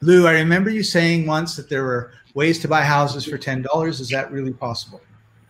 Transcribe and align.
Lou, 0.00 0.26
I 0.28 0.32
remember 0.34 0.70
you 0.70 0.82
saying 0.84 1.26
once 1.26 1.56
that 1.56 1.68
there 1.68 1.82
were 1.82 2.12
ways 2.34 2.60
to 2.60 2.68
buy 2.68 2.82
houses 2.82 3.24
for 3.24 3.36
ten 3.36 3.62
dollars. 3.62 3.98
Is 4.00 4.08
that 4.10 4.30
really 4.30 4.52
possible? 4.52 5.00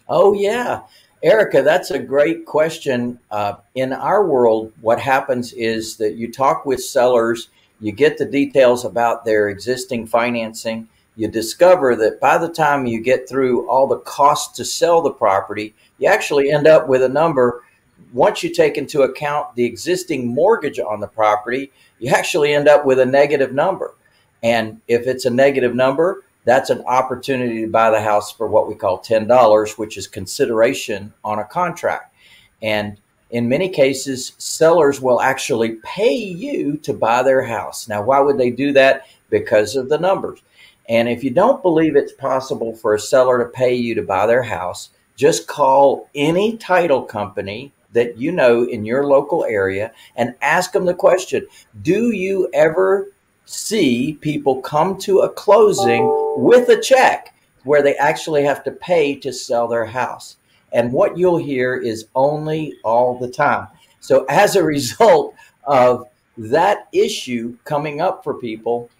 Oh 0.08 0.32
yeah, 0.32 0.82
Erica, 1.22 1.62
that's 1.62 1.90
a 1.90 1.98
great 1.98 2.46
question. 2.46 3.18
Uh, 3.30 3.56
in 3.74 3.92
our 3.92 4.26
world, 4.26 4.72
what 4.80 5.00
happens 5.00 5.52
is 5.52 5.96
that 5.96 6.14
you 6.14 6.32
talk 6.32 6.64
with 6.64 6.82
sellers, 6.82 7.48
you 7.80 7.92
get 7.92 8.16
the 8.16 8.24
details 8.24 8.84
about 8.84 9.24
their 9.24 9.50
existing 9.50 10.06
financing. 10.06 10.88
You 11.16 11.28
discover 11.28 11.96
that 11.96 12.20
by 12.20 12.38
the 12.38 12.48
time 12.48 12.86
you 12.86 13.00
get 13.00 13.28
through 13.28 13.68
all 13.68 13.86
the 13.86 13.98
costs 13.98 14.56
to 14.56 14.64
sell 14.64 15.02
the 15.02 15.10
property, 15.10 15.74
you 15.98 16.08
actually 16.08 16.52
end 16.52 16.66
up 16.66 16.88
with 16.88 17.02
a 17.02 17.08
number. 17.08 17.64
Once 18.12 18.42
you 18.42 18.54
take 18.54 18.78
into 18.78 19.02
account 19.02 19.54
the 19.56 19.64
existing 19.64 20.26
mortgage 20.26 20.78
on 20.78 21.00
the 21.00 21.08
property, 21.08 21.70
you 21.98 22.10
actually 22.10 22.54
end 22.54 22.68
up 22.68 22.86
with 22.86 23.00
a 23.00 23.04
negative 23.04 23.52
number. 23.52 23.94
And 24.42 24.80
if 24.88 25.06
it's 25.06 25.24
a 25.24 25.30
negative 25.30 25.74
number, 25.74 26.22
that's 26.44 26.70
an 26.70 26.82
opportunity 26.86 27.62
to 27.62 27.70
buy 27.70 27.90
the 27.90 28.00
house 28.00 28.32
for 28.32 28.46
what 28.46 28.68
we 28.68 28.74
call 28.74 29.00
$10, 29.00 29.78
which 29.78 29.96
is 29.96 30.06
consideration 30.06 31.12
on 31.24 31.38
a 31.38 31.44
contract. 31.44 32.14
And 32.62 32.98
in 33.30 33.48
many 33.48 33.68
cases, 33.68 34.32
sellers 34.38 35.00
will 35.00 35.20
actually 35.20 35.76
pay 35.84 36.14
you 36.14 36.78
to 36.78 36.94
buy 36.94 37.22
their 37.22 37.42
house. 37.42 37.88
Now, 37.88 38.02
why 38.02 38.20
would 38.20 38.38
they 38.38 38.50
do 38.50 38.72
that? 38.72 39.06
Because 39.28 39.76
of 39.76 39.88
the 39.88 39.98
numbers. 39.98 40.40
And 40.88 41.08
if 41.08 41.22
you 41.22 41.30
don't 41.30 41.62
believe 41.62 41.96
it's 41.96 42.14
possible 42.14 42.74
for 42.74 42.94
a 42.94 43.00
seller 43.00 43.38
to 43.38 43.50
pay 43.50 43.74
you 43.74 43.94
to 43.96 44.02
buy 44.02 44.26
their 44.26 44.44
house, 44.44 44.88
just 45.16 45.46
call 45.46 46.08
any 46.14 46.56
title 46.56 47.02
company 47.02 47.72
that 47.92 48.16
you 48.16 48.32
know 48.32 48.64
in 48.64 48.84
your 48.84 49.06
local 49.06 49.44
area 49.44 49.92
and 50.16 50.34
ask 50.40 50.72
them 50.72 50.86
the 50.86 50.94
question 50.94 51.46
Do 51.82 52.12
you 52.12 52.48
ever 52.54 53.08
see 53.48 54.18
people 54.20 54.60
come 54.60 54.98
to 54.98 55.20
a 55.20 55.28
closing 55.30 56.04
with 56.36 56.68
a 56.68 56.80
check 56.80 57.34
where 57.64 57.82
they 57.82 57.96
actually 57.96 58.44
have 58.44 58.62
to 58.64 58.70
pay 58.70 59.14
to 59.14 59.32
sell 59.32 59.66
their 59.66 59.86
house. 59.86 60.36
And 60.72 60.92
what 60.92 61.16
you'll 61.16 61.38
hear 61.38 61.74
is 61.74 62.08
only 62.14 62.74
all 62.84 63.18
the 63.18 63.30
time. 63.30 63.68
So, 64.00 64.26
as 64.26 64.56
a 64.56 64.62
result 64.76 65.34
of 65.64 66.06
that 66.36 66.88
issue 66.92 67.56
coming 67.64 68.02
up 68.02 68.22
for 68.22 68.34
people, 68.34 68.90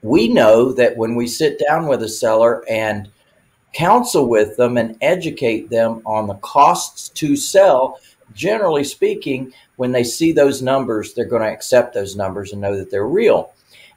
we 0.00 0.28
know 0.28 0.72
that 0.72 0.96
when 0.96 1.14
we 1.14 1.28
sit 1.28 1.60
down 1.60 1.86
with 1.86 2.02
a 2.02 2.08
seller 2.08 2.64
and 2.68 3.10
counsel 3.74 4.28
with 4.28 4.56
them 4.56 4.76
and 4.78 4.96
educate 5.02 5.68
them 5.68 6.02
on 6.06 6.26
the 6.26 6.34
costs 6.36 7.10
to 7.10 7.36
sell, 7.36 7.98
generally 8.34 8.84
speaking, 8.84 9.52
when 9.76 9.92
they 9.92 10.04
see 10.04 10.32
those 10.32 10.62
numbers, 10.62 11.14
they're 11.14 11.24
going 11.24 11.42
to 11.42 11.48
accept 11.48 11.94
those 11.94 12.16
numbers 12.16 12.52
and 12.52 12.60
know 12.60 12.76
that 12.76 12.90
they're 12.90 13.06
real. 13.06 13.52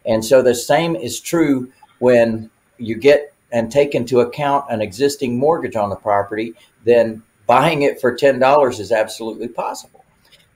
And 0.05 0.23
so 0.23 0.41
the 0.41 0.55
same 0.55 0.95
is 0.95 1.19
true 1.19 1.71
when 1.99 2.49
you 2.77 2.95
get 2.95 3.33
and 3.51 3.71
take 3.71 3.95
into 3.95 4.19
account 4.19 4.65
an 4.69 4.81
existing 4.81 5.37
mortgage 5.37 5.75
on 5.75 5.89
the 5.89 5.95
property, 5.95 6.53
then 6.83 7.23
buying 7.47 7.83
it 7.83 8.01
for 8.01 8.15
$10 8.15 8.79
is 8.79 8.91
absolutely 8.91 9.47
possible. 9.47 10.03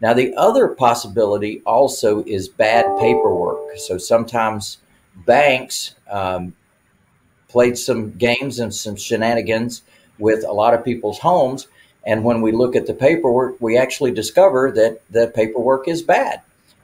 Now, 0.01 0.13
the 0.13 0.33
other 0.35 0.69
possibility 0.69 1.61
also 1.65 2.23
is 2.25 2.47
bad 2.47 2.85
paperwork. 2.99 3.77
So 3.77 3.97
sometimes 3.97 4.79
banks 5.25 5.95
um, 6.09 6.53
played 7.47 7.77
some 7.77 8.11
games 8.11 8.59
and 8.59 8.73
some 8.73 8.95
shenanigans 8.95 9.83
with 10.17 10.43
a 10.45 10.51
lot 10.51 10.73
of 10.73 10.85
people's 10.85 11.19
homes 11.19 11.67
and 12.09 12.23
when 12.23 12.41
we 12.41 12.51
look 12.51 12.75
at 12.75 12.87
the 12.87 12.93
paperwork, 12.95 13.57
we 13.61 13.77
actually 13.77 14.09
discover 14.09 14.71
that 14.71 14.99
the 15.11 15.27
paperwork 15.27 15.87
is 15.87 16.01
bad. 16.01 16.41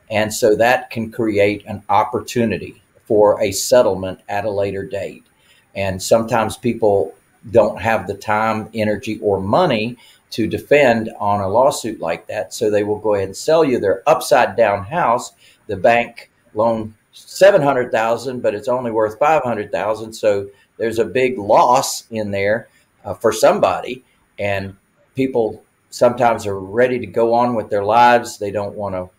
And 0.08 0.31
so 0.31 0.56
that 0.56 0.91
can 0.91 1.12
create 1.12 1.66
an 1.66 1.81
opportunity 1.90 2.84
for 3.08 3.41
a 3.41 3.52
settlement 3.52 4.19
at 4.30 4.46
a 4.46 4.52
later 4.52 4.86
date. 4.86 5.25
And 5.74 6.00
sometimes 6.00 6.58
people 6.58 7.16
don't 7.50 7.81
have 7.81 8.06
the 8.06 8.13
time, 8.13 8.69
energy, 8.75 9.18
or 9.19 9.41
money 9.41 9.97
to 10.30 10.46
defend 10.46 11.09
on 11.19 11.42
a 11.42 11.50
lawsuit 11.50 12.00
like 12.00 12.28
that. 12.28 12.53
So 12.53 12.69
they 12.69 12.84
will 12.84 13.00
go 13.00 13.16
ahead 13.16 13.30
and 13.30 13.36
sell 13.36 13.66
you 13.66 13.80
their 13.80 14.07
upside 14.07 14.56
down 14.56 14.84
house. 14.84 15.31
The 15.66 15.75
bank 15.75 16.30
loan 16.53 16.94
700,000, 17.13 18.42
but 18.42 18.53
it's 18.53 18.68
only 18.68 18.92
worth 18.92 19.18
500,000. 19.18 20.13
So 20.13 20.50
there's 20.78 21.00
a 21.00 21.06
big 21.06 21.40
loss 21.40 22.06
in 22.12 22.30
there 22.30 22.68
uh, 23.03 23.16
for 23.16 23.31
somebody. 23.31 24.03
And 24.38 24.75
people 25.16 25.64
sometimes 25.90 26.46
are 26.46 26.59
ready 26.59 27.00
to 27.00 27.06
go 27.06 27.34
on 27.34 27.56
with 27.56 27.70
their 27.70 27.84
lives. 27.84 28.38
They 28.38 28.52
don't 28.52 28.76
want 28.76 28.96
to 28.96 29.09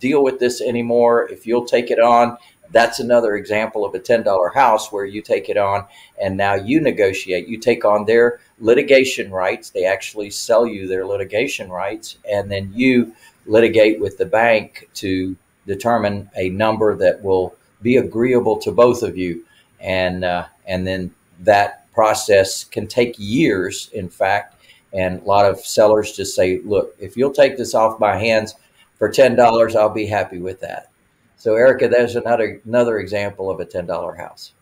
deal 0.00 0.22
with 0.22 0.38
this 0.40 0.60
anymore. 0.60 1.28
If 1.30 1.46
you'll 1.46 1.64
take 1.64 1.90
it 1.90 2.00
on, 2.00 2.36
that's 2.70 2.98
another 2.98 3.36
example 3.36 3.84
of 3.84 3.94
a 3.94 4.00
$10 4.00 4.54
house 4.54 4.90
where 4.90 5.04
you 5.04 5.22
take 5.22 5.48
it 5.48 5.56
on 5.56 5.86
and 6.20 6.36
now 6.36 6.54
you 6.54 6.80
negotiate. 6.80 7.46
You 7.46 7.58
take 7.58 7.84
on 7.84 8.04
their 8.04 8.40
litigation 8.58 9.30
rights. 9.30 9.70
They 9.70 9.84
actually 9.84 10.30
sell 10.30 10.66
you 10.66 10.88
their 10.88 11.06
litigation 11.06 11.70
rights, 11.70 12.18
and 12.28 12.50
then 12.50 12.72
you 12.74 13.14
litigate 13.46 14.00
with 14.00 14.18
the 14.18 14.26
bank 14.26 14.88
to 14.94 15.36
determine 15.66 16.28
a 16.36 16.48
number 16.50 16.96
that 16.96 17.22
will 17.22 17.54
be 17.80 17.96
agreeable 17.96 18.58
to 18.58 18.72
both 18.72 19.02
of 19.02 19.16
you. 19.16 19.44
And, 19.78 20.24
uh, 20.24 20.46
and 20.66 20.86
then 20.86 21.14
that 21.40 21.92
process 21.92 22.64
can 22.64 22.86
take 22.86 23.14
years, 23.18 23.90
in 23.92 24.08
fact, 24.08 24.53
and 24.94 25.20
a 25.20 25.24
lot 25.24 25.44
of 25.44 25.58
sellers 25.60 26.12
just 26.12 26.34
say, 26.36 26.60
look, 26.64 26.94
if 26.98 27.16
you'll 27.16 27.32
take 27.32 27.56
this 27.56 27.74
off 27.74 27.98
my 27.98 28.16
hands 28.16 28.54
for 28.96 29.10
$10, 29.10 29.76
I'll 29.76 29.88
be 29.90 30.06
happy 30.06 30.38
with 30.38 30.60
that. 30.60 30.90
So, 31.36 31.56
Erica, 31.56 31.88
there's 31.88 32.16
another, 32.16 32.60
another 32.64 32.98
example 33.00 33.50
of 33.50 33.60
a 33.60 33.66
$10 33.66 34.16
house. 34.16 34.52